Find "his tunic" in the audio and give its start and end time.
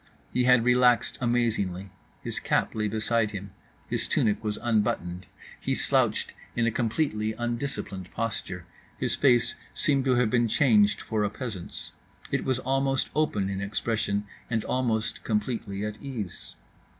3.87-4.43